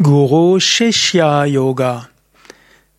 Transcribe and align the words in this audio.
Guru 0.00 0.58
Shishya 0.58 1.44
Yoga 1.44 2.08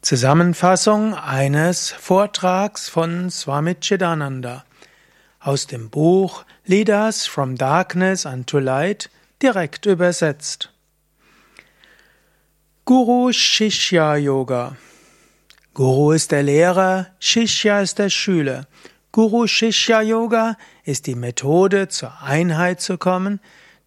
Zusammenfassung 0.04 1.16
eines 1.16 1.89
Vortrags 1.89 2.88
von 2.88 3.31
Swami 3.31 3.73
Chidananda 3.81 4.63
aus 5.40 5.66
dem 5.66 5.90
Buch 5.90 6.46
Leaders 6.66 7.26
from 7.26 7.58
Darkness 7.58 8.28
unto 8.28 8.60
Light 8.60 9.10
direkt 9.42 9.88
übersetzt. 9.88 10.71
Guru 12.86 13.34
Shishya 13.34 14.18
Yoga 14.18 14.78
Guru 15.73 16.12
ist 16.12 16.32
der 16.32 16.44
Lehrer, 16.44 17.07
Shishya 17.20 17.82
ist 17.82 17.98
der 17.98 18.12
Schüler. 18.12 18.68
Guru 19.12 19.48
Shishya 19.48 20.04
Yoga 20.04 20.57
ist 20.84 21.07
die 21.07 21.16
Methode 21.16 21.88
zur 21.88 22.21
Einheit 22.21 22.82
zu 22.82 23.00
kommen 23.00 23.39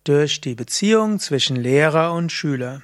durch 0.02 0.40
die 0.40 0.56
Beziehung 0.56 1.20
zwischen 1.20 1.54
Lehrer 1.54 2.12
und 2.12 2.32
Schüler. 2.32 2.82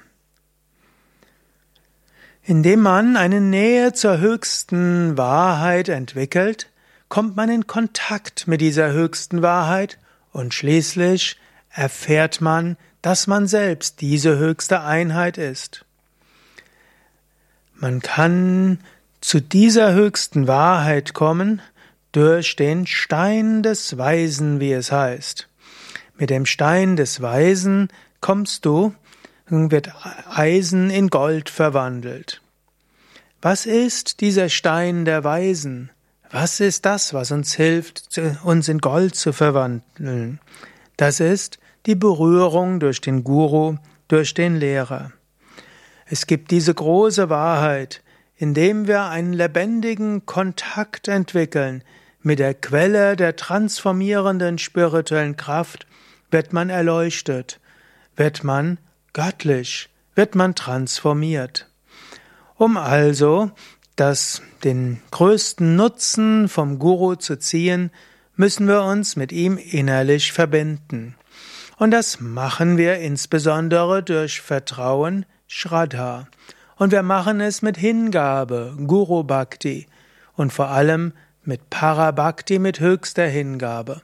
Indem 2.45 2.81
man 2.81 3.15
eine 3.15 3.39
Nähe 3.39 3.93
zur 3.93 4.17
höchsten 4.17 5.17
Wahrheit 5.17 5.87
entwickelt, 5.87 6.69
kommt 7.07 7.37
man 7.37 7.49
in 7.49 7.67
Kontakt 7.67 8.47
mit 8.47 8.59
dieser 8.59 8.91
höchsten 8.91 9.41
Wahrheit 9.41 9.97
und 10.33 10.53
schließlich 10.53 11.37
erfährt 11.69 12.41
man, 12.41 12.75
dass 13.01 13.27
man 13.27 13.47
selbst 13.47 14.01
diese 14.01 14.37
höchste 14.37 14.81
Einheit 14.81 15.37
ist. 15.37 15.85
Man 17.75 18.01
kann 18.01 18.79
zu 19.21 19.39
dieser 19.39 19.93
höchsten 19.93 20.47
Wahrheit 20.47 21.13
kommen 21.13 21.61
durch 22.11 22.55
den 22.57 22.87
Stein 22.87 23.63
des 23.63 23.97
Weisen, 23.97 24.59
wie 24.59 24.73
es 24.73 24.91
heißt. 24.91 25.47
Mit 26.17 26.29
dem 26.29 26.45
Stein 26.45 26.95
des 26.97 27.21
Weisen 27.21 27.87
kommst 28.19 28.65
du 28.65 28.93
wird 29.47 29.91
Eisen 30.29 30.89
in 30.89 31.09
Gold 31.09 31.49
verwandelt. 31.49 32.41
Was 33.41 33.65
ist 33.65 34.21
dieser 34.21 34.49
Stein 34.49 35.05
der 35.05 35.23
Weisen? 35.23 35.91
Was 36.31 36.59
ist 36.59 36.85
das, 36.85 37.13
was 37.13 37.31
uns 37.31 37.53
hilft, 37.53 38.19
uns 38.43 38.67
in 38.69 38.79
Gold 38.79 39.15
zu 39.15 39.33
verwandeln? 39.33 40.39
Das 40.97 41.19
ist 41.19 41.59
die 41.85 41.95
Berührung 41.95 42.79
durch 42.79 43.01
den 43.01 43.23
Guru, 43.23 43.75
durch 44.07 44.33
den 44.33 44.55
Lehrer. 44.55 45.11
Es 46.05 46.25
gibt 46.25 46.51
diese 46.51 46.73
große 46.73 47.29
Wahrheit, 47.29 48.01
indem 48.35 48.87
wir 48.87 49.05
einen 49.05 49.33
lebendigen 49.33 50.25
Kontakt 50.25 51.07
entwickeln 51.07 51.83
mit 52.21 52.39
der 52.39 52.53
Quelle 52.53 53.15
der 53.15 53.35
transformierenden 53.35 54.57
spirituellen 54.57 55.35
Kraft, 55.37 55.85
wird 56.31 56.53
man 56.53 56.69
erleuchtet, 56.69 57.59
wird 58.15 58.43
man 58.43 58.77
göttlich, 59.13 59.89
wird 60.15 60.35
man 60.35 60.55
transformiert. 60.55 61.67
Um 62.55 62.77
also 62.77 63.51
das, 63.95 64.41
den 64.63 65.01
größten 65.11 65.75
Nutzen 65.75 66.49
vom 66.49 66.79
Guru 66.79 67.15
zu 67.15 67.37
ziehen, 67.37 67.91
müssen 68.35 68.67
wir 68.67 68.83
uns 68.83 69.15
mit 69.15 69.31
ihm 69.31 69.57
innerlich 69.57 70.31
verbinden. 70.31 71.15
Und 71.77 71.91
das 71.91 72.19
machen 72.19 72.77
wir 72.77 72.97
insbesondere 72.97 74.03
durch 74.03 74.41
Vertrauen, 74.41 75.25
Shraddha. 75.47 76.27
Und 76.75 76.91
wir 76.91 77.03
machen 77.03 77.41
es 77.41 77.61
mit 77.61 77.77
Hingabe, 77.77 78.75
Guru 78.87 79.23
Bhakti. 79.23 79.87
Und 80.35 80.51
vor 80.51 80.69
allem 80.69 81.13
mit 81.43 81.69
Parabhakti, 81.69 82.57
mit 82.57 82.79
höchster 82.79 83.27
Hingabe. 83.27 84.01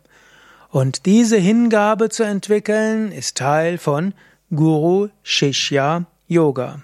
Und 0.69 1.07
diese 1.07 1.37
Hingabe 1.37 2.09
zu 2.09 2.23
entwickeln, 2.23 3.11
ist 3.11 3.37
Teil 3.37 3.77
von 3.77 4.13
Guru 4.51 5.09
Shishya 5.23 6.07
Yoga. 6.27 6.81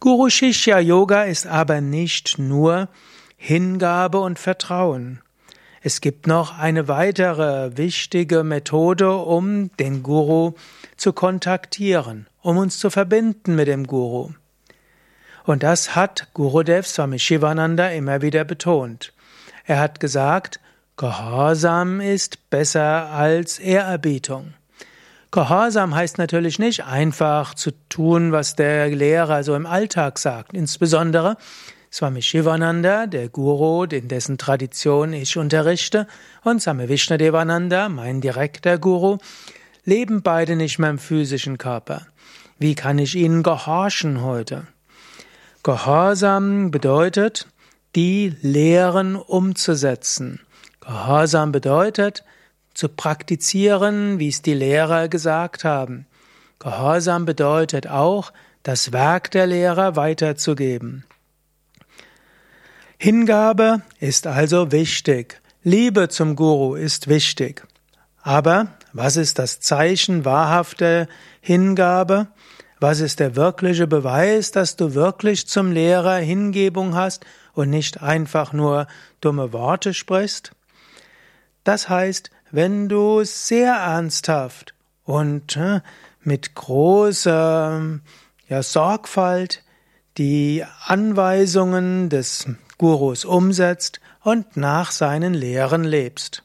Guru 0.00 0.28
Shishya 0.28 0.80
Yoga 0.80 1.22
ist 1.22 1.46
aber 1.46 1.80
nicht 1.80 2.40
nur 2.40 2.88
Hingabe 3.36 4.18
und 4.18 4.36
Vertrauen. 4.36 5.20
Es 5.80 6.00
gibt 6.00 6.26
noch 6.26 6.58
eine 6.58 6.88
weitere 6.88 7.76
wichtige 7.76 8.42
Methode, 8.42 9.14
um 9.14 9.70
den 9.76 10.02
Guru 10.02 10.54
zu 10.96 11.12
kontaktieren, 11.12 12.26
um 12.42 12.56
uns 12.56 12.80
zu 12.80 12.90
verbinden 12.90 13.54
mit 13.54 13.68
dem 13.68 13.86
Guru. 13.86 14.32
Und 15.44 15.62
das 15.62 15.94
hat 15.94 16.34
Gurudev 16.34 16.88
Swami 16.88 17.20
Shivananda 17.20 17.90
immer 17.90 18.22
wieder 18.22 18.42
betont. 18.42 19.12
Er 19.66 19.78
hat 19.78 20.00
gesagt, 20.00 20.58
Gehorsam 20.96 22.00
ist 22.00 22.50
besser 22.50 23.08
als 23.10 23.60
Ehrerbietung. 23.60 24.54
Gehorsam 25.30 25.94
heißt 25.94 26.16
natürlich 26.18 26.58
nicht 26.58 26.84
einfach 26.84 27.54
zu 27.54 27.70
tun, 27.88 28.32
was 28.32 28.56
der 28.56 28.88
Lehrer 28.88 29.44
so 29.44 29.54
im 29.54 29.66
Alltag 29.66 30.18
sagt. 30.18 30.54
Insbesondere 30.54 31.36
Swami 31.92 32.22
Shivananda, 32.22 33.06
der 33.06 33.28
Guru, 33.28 33.84
in 33.84 34.08
dessen 34.08 34.38
Tradition 34.38 35.12
ich 35.12 35.36
unterrichte, 35.36 36.06
und 36.44 36.62
Swami 36.62 36.88
Vishnadevananda, 36.88 37.88
mein 37.88 38.20
direkter 38.20 38.78
Guru, 38.78 39.18
leben 39.84 40.22
beide 40.22 40.54
nicht 40.56 40.78
mehr 40.78 40.90
im 40.90 40.98
physischen 40.98 41.56
Körper. 41.56 42.06
Wie 42.58 42.74
kann 42.74 42.98
ich 42.98 43.14
ihnen 43.14 43.42
gehorchen 43.42 44.22
heute? 44.22 44.66
Gehorsam 45.62 46.70
bedeutet, 46.70 47.48
die 47.94 48.34
Lehren 48.42 49.16
umzusetzen. 49.16 50.40
Gehorsam 50.80 51.52
bedeutet, 51.52 52.24
zu 52.78 52.88
praktizieren, 52.88 54.20
wie 54.20 54.28
es 54.28 54.40
die 54.40 54.54
Lehrer 54.54 55.08
gesagt 55.08 55.64
haben. 55.64 56.06
Gehorsam 56.60 57.24
bedeutet 57.24 57.88
auch, 57.88 58.32
das 58.62 58.92
Werk 58.92 59.32
der 59.32 59.48
Lehrer 59.48 59.96
weiterzugeben. 59.96 61.04
Hingabe 62.96 63.82
ist 63.98 64.28
also 64.28 64.70
wichtig. 64.70 65.42
Liebe 65.64 66.08
zum 66.08 66.36
Guru 66.36 66.76
ist 66.76 67.08
wichtig. 67.08 67.66
Aber 68.22 68.68
was 68.92 69.16
ist 69.16 69.40
das 69.40 69.58
Zeichen 69.58 70.24
wahrhafter 70.24 71.08
Hingabe? 71.40 72.28
Was 72.78 73.00
ist 73.00 73.18
der 73.18 73.34
wirkliche 73.34 73.88
Beweis, 73.88 74.52
dass 74.52 74.76
du 74.76 74.94
wirklich 74.94 75.48
zum 75.48 75.72
Lehrer 75.72 76.18
Hingebung 76.18 76.94
hast 76.94 77.26
und 77.54 77.70
nicht 77.70 78.04
einfach 78.04 78.52
nur 78.52 78.86
dumme 79.20 79.52
Worte 79.52 79.94
sprichst? 79.94 80.52
Das 81.64 81.90
heißt, 81.90 82.30
wenn 82.50 82.88
du 82.88 83.24
sehr 83.24 83.74
ernsthaft 83.74 84.74
und 85.04 85.56
äh, 85.56 85.80
mit 86.22 86.54
großer 86.54 88.00
ja, 88.48 88.62
Sorgfalt 88.62 89.62
die 90.16 90.64
Anweisungen 90.84 92.08
des 92.08 92.46
Gurus 92.76 93.24
umsetzt 93.24 94.00
und 94.22 94.56
nach 94.56 94.90
seinen 94.90 95.34
Lehren 95.34 95.84
lebst. 95.84 96.42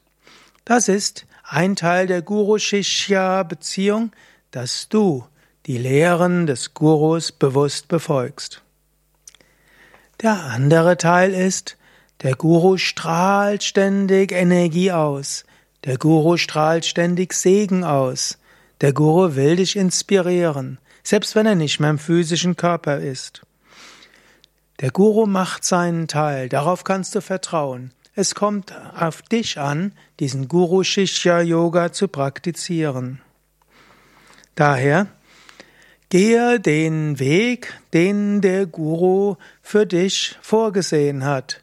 Das 0.66 0.88
ist 0.88 1.26
ein 1.44 1.76
Teil 1.76 2.08
der 2.08 2.22
Guru-Shishya-Beziehung, 2.22 4.12
dass 4.52 4.88
du 4.90 5.26
die 5.66 5.78
Lehren 5.78 6.46
des 6.46 6.74
Gurus 6.74 7.32
bewusst 7.32 7.88
befolgst. 7.88 8.62
Der 10.22 10.44
andere 10.44 10.98
Teil 10.98 11.34
ist, 11.34 11.78
der 12.22 12.36
Guru 12.36 12.78
strahlt 12.78 13.64
ständig 13.64 14.32
Energie 14.32 14.92
aus. 14.92 15.46
Der 15.86 15.98
Guru 15.98 16.38
strahlt 16.38 16.86
ständig 16.86 17.34
Segen 17.34 17.84
aus. 17.84 18.38
Der 18.82 18.94
Guru 18.94 19.36
will 19.36 19.58
dich 19.58 19.76
inspirieren, 19.76 20.78
selbst 21.04 21.36
wenn 21.36 21.46
er 21.46 21.56
nicht 21.56 21.80
mehr 21.80 21.90
im 21.90 22.00
physischen 22.00 22.56
Körper 22.56 22.98
ist. 23.00 23.42
Der 24.80 24.92
Guru 24.92 25.26
macht 25.26 25.64
seinen 25.64 26.08
Teil, 26.08 26.50
darauf 26.50 26.84
kannst 26.84 27.16
du 27.16 27.22
vertrauen. 27.22 27.92
Es 28.16 28.36
kommt 28.36 28.74
auf 28.96 29.22
dich 29.24 29.60
an, 29.60 29.94
diesen 30.20 30.48
Guru 30.48 30.84
Shishya 30.84 31.42
Yoga 31.42 31.92
zu 31.92 32.08
praktizieren. 32.08 33.22
Daher 34.56 35.08
gehe 36.10 36.60
den 36.60 37.20
Weg, 37.20 37.74
den 37.94 38.42
der 38.42 38.68
Guru 38.68 39.36
für 39.62 39.86
dich 39.86 40.38
vorgesehen 40.42 41.26
hat. 41.26 41.63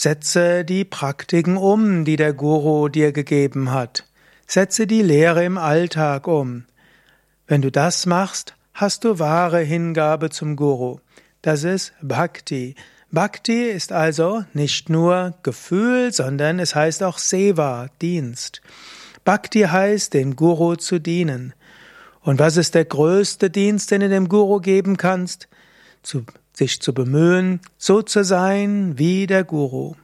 Setze 0.00 0.64
die 0.64 0.84
Praktiken 0.84 1.56
um, 1.56 2.04
die 2.04 2.14
der 2.14 2.32
Guru 2.32 2.88
dir 2.88 3.10
gegeben 3.10 3.72
hat. 3.72 4.04
Setze 4.46 4.86
die 4.86 5.02
Lehre 5.02 5.44
im 5.44 5.58
Alltag 5.58 6.28
um. 6.28 6.66
Wenn 7.48 7.62
du 7.62 7.72
das 7.72 8.06
machst, 8.06 8.54
hast 8.74 9.02
du 9.02 9.18
wahre 9.18 9.58
Hingabe 9.58 10.30
zum 10.30 10.54
Guru. 10.54 11.00
Das 11.42 11.64
ist 11.64 11.94
Bhakti. 12.00 12.76
Bhakti 13.10 13.64
ist 13.64 13.90
also 13.90 14.44
nicht 14.52 14.88
nur 14.88 15.34
Gefühl, 15.42 16.12
sondern 16.12 16.60
es 16.60 16.76
heißt 16.76 17.02
auch 17.02 17.18
Seva, 17.18 17.88
Dienst. 18.00 18.62
Bhakti 19.24 19.62
heißt, 19.62 20.14
dem 20.14 20.36
Guru 20.36 20.76
zu 20.76 21.00
dienen. 21.00 21.54
Und 22.20 22.38
was 22.38 22.56
ist 22.56 22.76
der 22.76 22.84
größte 22.84 23.50
Dienst, 23.50 23.90
den 23.90 24.02
du 24.02 24.08
dem 24.08 24.28
Guru 24.28 24.60
geben 24.60 24.96
kannst? 24.96 25.48
Zu 26.04 26.24
sich 26.58 26.80
zu 26.82 26.92
bemühen, 26.92 27.60
so 27.78 28.02
zu 28.02 28.24
sein 28.24 28.98
wie 28.98 29.26
der 29.26 29.44
Guru. 29.44 29.94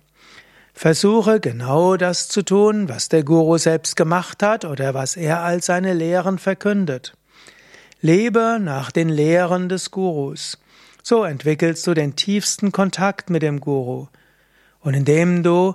Versuche 0.73 1.39
genau 1.41 1.97
das 1.97 2.29
zu 2.29 2.43
tun, 2.43 2.89
was 2.89 3.09
der 3.09 3.23
Guru 3.25 3.59
selbst 3.59 3.97
gemacht 3.97 4.43
hat 4.43 4.65
oder 4.65 4.95
was 4.95 5.17
er 5.17 5.43
als 5.43 5.67
seine 5.67 5.95
Lehren 5.95 6.39
verkündet. 6.39 7.15
lebe 8.01 8.59
nach 8.61 8.91
den 8.93 9.09
Lehren 9.09 9.69
des 9.69 9.91
Gurus. 9.91 10.59
So 11.03 11.25
entwickelst 11.25 11.87
du 11.87 11.95
den 11.95 12.17
tiefsten 12.17 12.71
Kontakt 12.71 13.31
mit 13.31 13.43
dem 13.43 13.61
Guru. 13.61 14.09
Und 14.81 14.95
indem 14.95 15.43
du 15.43 15.75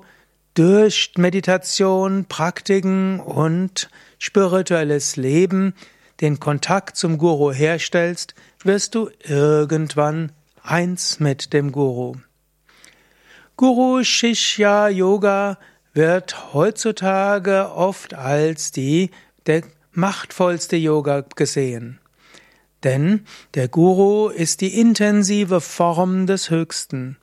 durch 0.54 1.12
Meditation, 1.18 2.26
Praktiken 2.26 3.20
und 3.20 3.90
spirituelles 4.20 5.16
Leben 5.16 5.74
den 6.22 6.40
Kontakt 6.40 6.98
zum 6.98 7.18
Guru 7.18 7.52
herstellst, 7.52 8.36
wirst 8.64 8.94
du 8.94 9.10
irgendwann 9.24 10.32
eins 10.70 11.20
mit 11.20 11.54
dem 11.54 11.72
Guru. 11.72 12.16
Guru 13.58 14.04
Shishya 14.04 14.90
Yoga 14.90 15.58
wird 15.94 16.54
heutzutage 16.54 17.72
oft 17.74 18.14
als 18.14 18.72
die 18.72 19.10
der 19.48 19.64
machtvollste 19.92 20.78
Yoga 20.78 21.26
gesehen. 21.36 22.00
Denn 22.84 23.26
der 23.56 23.68
Guru 23.68 24.30
ist 24.30 24.62
die 24.62 24.80
intensive 24.80 25.60
Form 25.60 26.28
des 26.28 26.50
Höchsten. 26.50 27.18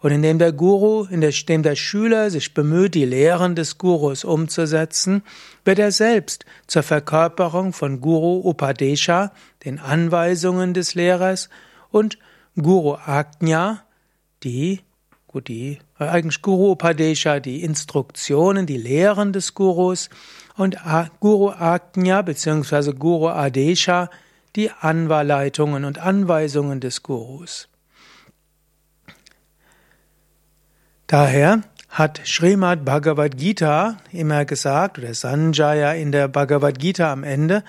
Und 0.00 0.12
indem 0.12 0.38
der 0.38 0.52
Guru, 0.52 1.04
indem 1.10 1.62
der 1.62 1.76
Schüler 1.76 2.30
sich 2.30 2.54
bemüht, 2.54 2.94
die 2.94 3.04
Lehren 3.04 3.54
des 3.54 3.78
Gurus 3.78 4.24
umzusetzen, 4.24 5.22
wird 5.64 5.78
er 5.78 5.92
selbst 5.92 6.44
zur 6.66 6.82
Verkörperung 6.82 7.72
von 7.72 8.00
Guru 8.00 8.48
Upadesha, 8.48 9.32
den 9.64 9.78
Anweisungen 9.78 10.72
des 10.72 10.94
Lehrers, 10.94 11.48
und 11.90 12.18
Guru 12.60 12.94
Ajna, 12.94 13.82
die, 14.42 14.80
gut, 15.26 15.48
die, 15.48 15.78
eigentlich 15.98 16.42
Guru 16.42 16.72
Upadesha, 16.72 17.40
die 17.40 17.62
Instruktionen, 17.62 18.66
die 18.66 18.76
Lehren 18.76 19.32
des 19.32 19.54
Gurus, 19.54 20.10
und 20.56 20.76
Guru 21.20 21.50
Ajna 21.50 22.22
bzw. 22.22 22.92
Guru 22.92 23.28
Adesha, 23.28 24.10
die 24.56 24.70
Anleitungen 24.70 25.84
und 25.84 25.98
Anweisungen 25.98 26.80
des 26.80 27.02
Gurus. 27.02 27.68
Daher 31.06 31.62
hat 31.88 32.20
Srimad 32.26 32.84
Bhagavad 32.84 33.38
Gita 33.38 33.96
immer 34.12 34.44
gesagt, 34.44 34.98
oder 34.98 35.14
Sanjaya 35.14 35.92
in 35.92 36.12
der 36.12 36.28
Bhagavad 36.28 36.78
Gita 36.78 37.10
am 37.12 37.24
Ende, 37.24 37.64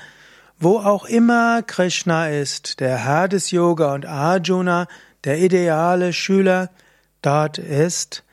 wo 0.59 0.77
auch 0.79 1.05
immer 1.05 1.61
Krishna 1.63 2.29
ist, 2.29 2.81
der 2.81 2.97
Herr 2.97 3.27
des 3.29 3.51
Yoga 3.51 3.93
und 3.93 4.05
Arjuna, 4.05 4.87
der 5.23 5.39
ideale 5.39 6.11
Schüler, 6.11 6.69
dort 7.21 7.57
ist 7.57 8.23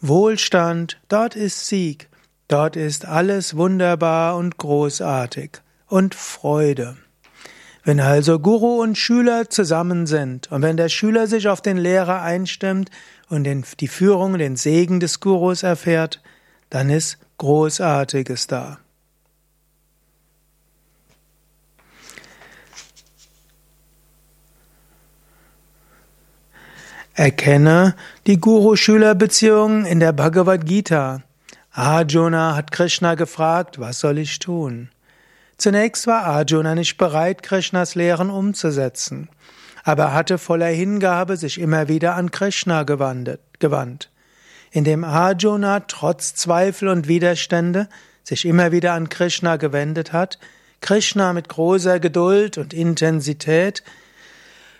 Wohlstand, 0.00 1.00
dort 1.08 1.36
ist 1.36 1.68
Sieg, 1.68 2.08
dort 2.48 2.76
ist 2.76 3.06
alles 3.06 3.56
wunderbar 3.56 4.36
und 4.36 4.58
großartig 4.58 5.58
und 5.86 6.14
Freude. 6.14 6.96
Wenn 7.84 8.00
also 8.00 8.38
Guru 8.38 8.82
und 8.82 8.98
Schüler 8.98 9.48
zusammen 9.48 10.06
sind 10.06 10.50
und 10.50 10.62
wenn 10.62 10.76
der 10.76 10.88
Schüler 10.88 11.26
sich 11.26 11.48
auf 11.48 11.62
den 11.62 11.78
Lehrer 11.78 12.22
einstimmt 12.22 12.90
und 13.28 13.44
den, 13.44 13.64
die 13.80 13.88
Führung, 13.88 14.36
den 14.36 14.56
Segen 14.56 15.00
des 15.00 15.20
Gurus 15.20 15.62
erfährt, 15.62 16.20
dann 16.70 16.90
ist 16.90 17.18
Großartiges 17.38 18.46
da. 18.48 18.78
Erkenne 27.18 27.96
die 28.28 28.38
Guru-Schüler-Beziehung 28.38 29.84
in 29.86 29.98
der 29.98 30.12
Bhagavad 30.12 30.64
Gita. 30.64 31.24
Arjuna 31.72 32.54
hat 32.54 32.70
Krishna 32.70 33.16
gefragt, 33.16 33.80
was 33.80 33.98
soll 33.98 34.18
ich 34.18 34.38
tun? 34.38 34.90
Zunächst 35.56 36.06
war 36.06 36.22
Arjuna 36.22 36.76
nicht 36.76 36.96
bereit, 36.96 37.42
Krishnas 37.42 37.96
Lehren 37.96 38.30
umzusetzen, 38.30 39.28
aber 39.82 40.04
er 40.04 40.14
hatte 40.14 40.38
voller 40.38 40.68
Hingabe 40.68 41.36
sich 41.36 41.60
immer 41.60 41.88
wieder 41.88 42.14
an 42.14 42.30
Krishna 42.30 42.84
gewandt. 42.84 44.10
Indem 44.70 45.02
Arjuna 45.02 45.80
trotz 45.80 46.36
Zweifel 46.36 46.86
und 46.86 47.08
Widerstände 47.08 47.88
sich 48.22 48.44
immer 48.44 48.70
wieder 48.70 48.92
an 48.92 49.08
Krishna 49.08 49.56
gewendet 49.56 50.12
hat, 50.12 50.38
Krishna 50.80 51.32
mit 51.32 51.48
großer 51.48 51.98
Geduld 51.98 52.58
und 52.58 52.72
Intensität 52.72 53.82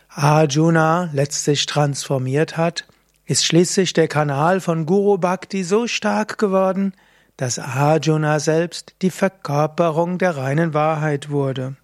Arjuna 0.09 1.11
letztlich 1.13 1.67
transformiert 1.67 2.57
hat, 2.57 2.87
ist 3.27 3.45
schließlich 3.45 3.93
der 3.93 4.09
Kanal 4.09 4.61
von 4.61 4.87
Guru 4.87 5.19
Bhakti 5.19 5.63
so 5.63 5.87
stark 5.87 6.39
geworden, 6.39 6.95
dass 7.37 7.59
Arjuna 7.59 8.41
selbst 8.41 8.95
die 9.03 9.11
Verkörperung 9.11 10.19
der 10.19 10.37
reinen 10.37 10.73
Wahrheit 10.73 11.31
wurde. 11.31 11.77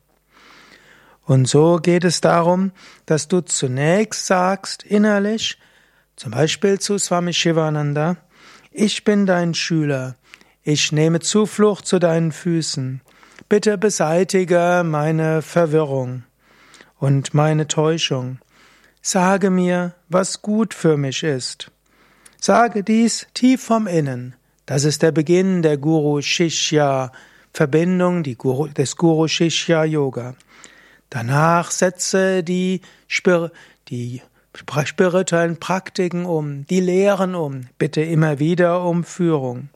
Und 1.26 1.46
so 1.48 1.76
geht 1.76 2.04
es 2.04 2.20
darum, 2.20 2.72
dass 3.06 3.28
du 3.28 3.40
zunächst 3.42 4.26
sagst 4.26 4.82
innerlich, 4.82 5.58
zum 6.16 6.32
Beispiel 6.32 6.78
zu 6.78 6.98
Swami 6.98 7.32
Shivananda, 7.32 8.16
ich 8.72 9.04
bin 9.04 9.26
dein 9.26 9.54
Schüler, 9.54 10.16
ich 10.62 10.92
nehme 10.92 11.20
Zuflucht 11.20 11.86
zu 11.86 11.98
deinen 11.98 12.32
Füßen, 12.32 13.02
bitte 13.48 13.76
beseitige 13.78 14.82
meine 14.84 15.42
Verwirrung 15.42 16.24
und 17.04 17.34
meine 17.34 17.68
Täuschung. 17.68 18.38
Sage 19.02 19.50
mir, 19.50 19.94
was 20.08 20.40
gut 20.40 20.72
für 20.72 20.96
mich 20.96 21.22
ist. 21.22 21.70
Sage 22.40 22.82
dies 22.82 23.26
tief 23.34 23.62
vom 23.62 23.86
Innen. 23.86 24.34
Das 24.64 24.84
ist 24.84 25.02
der 25.02 25.12
Beginn 25.12 25.60
der 25.60 25.76
Guru 25.76 26.22
Shishya 26.22 27.12
Verbindung 27.52 28.22
Guru, 28.22 28.68
des 28.68 28.96
Guru 28.96 29.28
Shishya 29.28 29.84
Yoga. 29.84 30.34
Danach 31.10 31.70
setze 31.72 32.42
die, 32.42 32.80
Spir 33.06 33.52
die 33.88 34.22
spirituellen 34.86 35.58
Praktiken 35.58 36.24
um, 36.24 36.64
die 36.68 36.80
Lehren 36.80 37.34
um, 37.34 37.66
bitte 37.76 38.00
immer 38.00 38.38
wieder 38.38 38.82
um 38.82 39.04
Führung. 39.04 39.68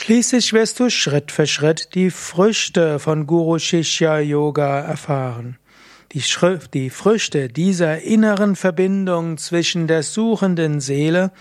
Schließlich 0.00 0.52
wirst 0.52 0.78
du 0.78 0.90
Schritt 0.90 1.32
für 1.32 1.48
Schritt 1.48 1.96
die 1.96 2.10
Früchte 2.10 3.00
von 3.00 3.26
Guru 3.26 3.58
Shishya 3.58 4.20
Yoga 4.20 4.78
erfahren. 4.78 5.58
Die, 6.12 6.22
Schrift, 6.22 6.72
die 6.72 6.88
Früchte 6.88 7.48
dieser 7.48 8.00
inneren 8.02 8.54
Verbindung 8.54 9.38
zwischen 9.38 9.88
der 9.88 10.04
suchenden 10.04 10.80
Seele 10.80 11.32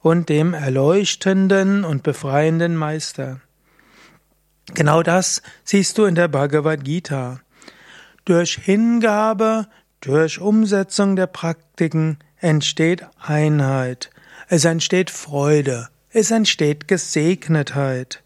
und 0.00 0.30
dem 0.30 0.54
erleuchtenden 0.54 1.84
und 1.84 2.04
befreienden 2.04 2.74
Meister. 2.74 3.42
Genau 4.72 5.02
das 5.02 5.42
siehst 5.62 5.98
du 5.98 6.06
in 6.06 6.14
der 6.14 6.28
Bhagavad 6.28 6.84
Gita. 6.84 7.40
Durch 8.24 8.54
Hingabe, 8.54 9.66
durch 10.00 10.40
Umsetzung 10.40 11.16
der 11.16 11.26
Praktiken 11.26 12.18
entsteht 12.38 13.06
Einheit, 13.20 14.08
es 14.48 14.64
entsteht 14.64 15.10
Freude, 15.10 15.90
es 16.16 16.30
entsteht 16.30 16.88
Gesegnetheit. 16.88 18.22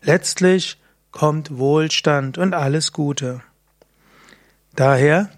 Letztlich 0.00 0.80
kommt 1.10 1.58
Wohlstand 1.58 2.38
und 2.38 2.54
alles 2.54 2.92
Gute. 2.92 3.42
Daher 4.76 5.28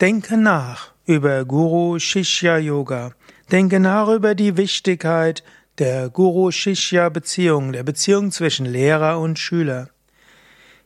denke 0.00 0.36
nach 0.36 0.92
über 1.06 1.44
Guru 1.44 1.98
Shishya 2.00 2.58
Yoga, 2.58 3.12
Denke 3.52 3.78
nach 3.78 4.08
über 4.08 4.34
die 4.34 4.56
Wichtigkeit 4.56 5.44
der 5.78 6.08
Guru-Shishya-Beziehung, 6.08 7.72
der 7.72 7.82
Beziehung 7.82 8.32
zwischen 8.32 8.64
Lehrer 8.64 9.20
und 9.20 9.38
Schüler. 9.38 9.90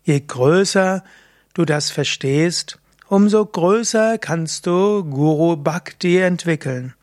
Je 0.03 0.21
größer 0.21 1.05
du 1.55 1.65
das 1.65 1.91
verstehst, 1.91 2.79
umso 3.07 3.47
größer 3.47 4.19
kannst 4.19 4.67
du 4.67 5.05
Guru 5.05 5.57
Bhakti 5.57 6.19
entwickeln. 6.19 6.95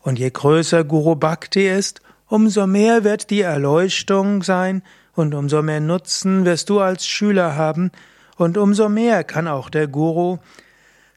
Und 0.00 0.18
je 0.18 0.30
größer 0.30 0.82
Guru 0.82 1.14
Bhakti 1.14 1.68
ist, 1.68 2.00
umso 2.32 2.66
mehr 2.66 3.04
wird 3.04 3.28
die 3.28 3.42
Erleuchtung 3.42 4.42
sein 4.42 4.82
und 5.14 5.34
umso 5.34 5.60
mehr 5.60 5.80
Nutzen 5.80 6.46
wirst 6.46 6.70
du 6.70 6.80
als 6.80 7.06
Schüler 7.06 7.56
haben 7.56 7.90
und 8.36 8.56
umso 8.56 8.88
mehr 8.88 9.22
kann 9.22 9.46
auch 9.46 9.68
der 9.68 9.86
Guru 9.86 10.38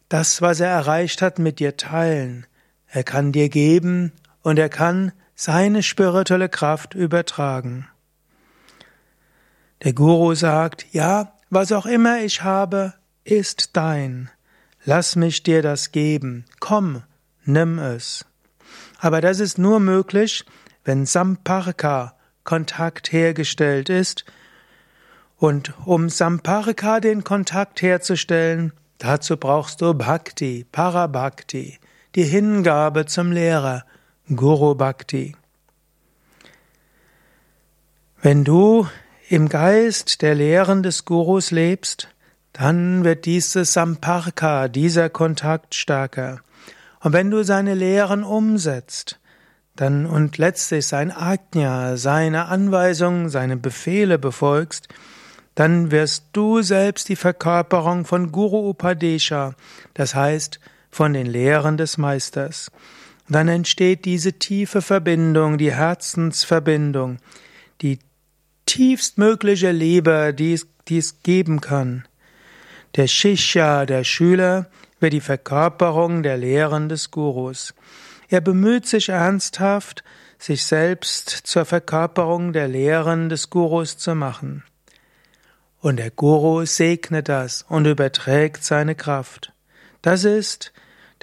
das, 0.10 0.42
was 0.42 0.60
er 0.60 0.68
erreicht 0.68 1.22
hat, 1.22 1.40
mit 1.40 1.60
dir 1.60 1.78
teilen. 1.78 2.46
Er 2.88 3.06
kann 3.06 3.32
dir 3.32 3.48
geben 3.48 4.12
und 4.42 4.60
er 4.60 4.68
kann 4.68 5.14
seine 5.36 5.84
spirituelle 5.84 6.50
Kraft 6.50 6.96
übertragen. 6.96 7.88
Der 9.86 9.94
Guru 9.94 10.36
sagt, 10.36 10.86
ja, 10.92 11.32
was 11.50 11.72
auch 11.72 11.86
immer 11.86 12.20
ich 12.20 12.44
habe, 12.44 12.94
ist 13.24 13.78
dein. 13.78 14.30
Lass 14.84 15.16
mich 15.16 15.44
dir 15.44 15.62
das 15.62 15.94
geben. 15.94 16.44
Komm, 16.60 17.04
nimm 17.46 17.80
es. 17.80 18.26
Aber 19.00 19.22
das 19.22 19.40
ist 19.40 19.58
nur 19.58 19.80
möglich, 19.80 20.44
wenn 20.86 21.06
Samparka 21.06 22.16
Kontakt 22.46 23.12
hergestellt 23.12 23.90
ist. 23.90 24.24
Und 25.38 25.74
um 25.86 26.08
Samparka 26.10 27.02
den 27.02 27.24
Kontakt 27.24 27.82
herzustellen, 27.82 28.72
dazu 29.00 29.36
brauchst 29.36 29.82
du 29.82 29.94
Bhakti, 29.94 30.66
Parabhakti 30.72 31.80
die 32.16 32.24
Hingabe 32.24 33.06
zum 33.06 33.34
Lehrer, 33.34 33.84
Guru 34.34 34.76
Bhakti. 34.76 35.36
Wenn 38.22 38.46
du 38.46 38.88
im 39.28 39.50
Geist 39.50 40.22
der 40.22 40.34
Lehren 40.34 40.82
des 40.82 41.04
Gurus 41.04 41.52
lebst, 41.52 42.08
dann 42.54 43.04
wird 43.04 43.26
dieses 43.26 43.74
Samparka, 43.74 44.70
dieser 44.70 45.10
Kontakt 45.10 45.76
stärker. 45.76 46.40
Und 47.02 47.12
wenn 47.12 47.30
du 47.30 47.44
seine 47.44 47.74
Lehren 47.74 48.24
umsetzt, 48.24 49.20
dann 49.76 50.06
und 50.06 50.38
letztlich 50.38 50.88
sein 50.88 51.12
Ajna, 51.12 51.98
seine 51.98 52.46
Anweisungen, 52.46 53.30
seine 53.30 53.58
Befehle 53.58 54.18
befolgst, 54.18 54.88
dann 55.56 55.92
wirst 55.92 56.26
du 56.34 56.62
selbst 56.62 57.10
die 57.10 57.16
Verkörperung 57.16 58.06
von 58.06 58.32
Guru 58.32 58.70
Upadesha, 58.70 59.56
das 59.94 60.14
heißt 60.16 60.60
von 60.90 61.14
den 61.14 61.26
Lehren 61.26 61.78
des 61.78 61.98
Meisters. 61.98 62.72
Dann 63.28 63.48
entsteht 63.48 64.06
diese 64.06 64.34
tiefe 64.34 64.82
Verbindung, 64.82 65.58
die 65.58 65.74
Herzensverbindung, 65.74 67.18
die 67.82 68.00
tiefstmögliche 68.66 69.72
Liebe, 69.72 70.34
die 70.34 70.54
es, 70.54 70.68
die 70.88 71.00
es 71.00 71.22
geben 71.24 71.60
kann. 71.62 72.06
Der 72.96 73.08
Shishya, 73.08 73.86
der 73.86 74.04
Schüler, 74.04 74.70
wird 75.00 75.14
die 75.14 75.22
Verkörperung 75.22 76.24
der 76.24 76.38
Lehren 76.38 76.88
des 76.88 77.12
Gurus. 77.12 77.74
Er 78.30 78.42
bemüht 78.42 78.88
sich 78.88 79.10
ernsthaft, 79.10 80.04
sich 80.38 80.66
selbst 80.66 81.30
zur 81.30 81.66
Verkörperung 81.66 82.54
der 82.54 82.68
Lehren 82.68 83.30
des 83.30 83.50
Gurus 83.50 83.98
zu 83.98 84.16
machen. 84.16 84.64
Und 85.80 85.98
der 85.98 86.12
Guru 86.12 86.66
segnet 86.66 87.30
das 87.30 87.64
und 87.68 87.86
überträgt 87.86 88.64
seine 88.64 88.96
Kraft. 88.96 89.54
Das 90.02 90.24
ist 90.24 90.74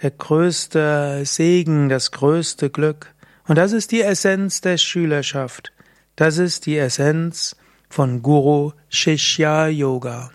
der 0.00 0.10
größte 0.10 1.22
Segen, 1.24 1.88
das 1.88 2.12
größte 2.12 2.70
Glück. 2.70 3.12
Und 3.46 3.56
das 3.56 3.72
ist 3.72 3.90
die 3.90 4.02
Essenz 4.02 4.60
der 4.60 4.78
Schülerschaft. 4.78 5.72
Das 6.16 6.38
ist 6.38 6.66
die 6.66 6.78
Essenz 6.78 7.56
von 7.88 8.22
Guru 8.22 8.72
Shishya 8.88 9.66
Yoga. 9.68 10.30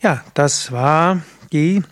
Ja, 0.00 0.24
das 0.34 0.72
war 0.72 1.22
die 1.52 1.82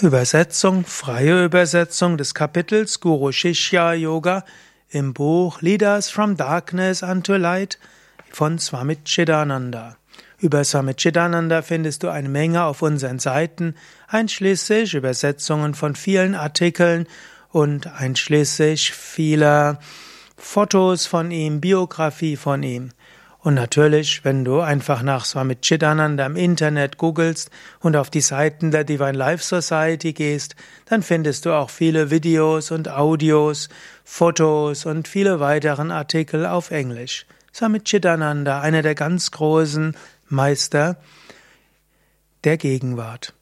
Übersetzung, 0.00 0.84
freie 0.84 1.44
Übersetzung 1.44 2.16
des 2.16 2.34
Kapitels 2.34 3.00
Guru 3.00 3.32
Shishya 3.32 3.94
Yoga 3.94 4.44
im 4.90 5.12
Buch 5.12 5.60
Leaders 5.60 6.08
from 6.08 6.36
Darkness 6.36 7.02
unto 7.02 7.34
Light 7.34 7.80
von 8.30 8.60
Swami 8.60 8.98
Chidananda. 9.04 9.96
Über 10.38 10.62
Swami 10.62 10.94
Chidananda 10.94 11.62
findest 11.62 12.04
du 12.04 12.10
eine 12.10 12.28
Menge 12.28 12.62
auf 12.62 12.82
unseren 12.82 13.18
Seiten, 13.18 13.74
einschließlich 14.06 14.94
Übersetzungen 14.94 15.74
von 15.74 15.96
vielen 15.96 16.36
Artikeln 16.36 17.08
und 17.50 17.88
einschließlich 17.88 18.92
vieler 18.92 19.80
Fotos 20.36 21.06
von 21.06 21.32
ihm, 21.32 21.60
Biografie 21.60 22.36
von 22.36 22.62
ihm. 22.62 22.90
Und 23.42 23.54
natürlich, 23.54 24.24
wenn 24.24 24.44
du 24.44 24.60
einfach 24.60 25.02
nach 25.02 25.24
Swami 25.24 25.56
Chidananda 25.56 26.24
im 26.26 26.36
Internet 26.36 26.96
googelst 26.96 27.50
und 27.80 27.96
auf 27.96 28.08
die 28.08 28.20
Seiten 28.20 28.70
der 28.70 28.84
Divine 28.84 29.18
Life 29.18 29.42
Society 29.42 30.12
gehst, 30.12 30.54
dann 30.86 31.02
findest 31.02 31.44
du 31.44 31.52
auch 31.52 31.68
viele 31.68 32.12
Videos 32.12 32.70
und 32.70 32.88
Audios, 32.88 33.68
Fotos 34.04 34.86
und 34.86 35.08
viele 35.08 35.40
weiteren 35.40 35.90
Artikel 35.90 36.46
auf 36.46 36.70
Englisch. 36.70 37.26
Swami 37.52 37.80
Chidananda, 37.80 38.60
einer 38.60 38.82
der 38.82 38.94
ganz 38.94 39.32
großen 39.32 39.96
Meister 40.28 40.96
der 42.44 42.56
Gegenwart. 42.56 43.34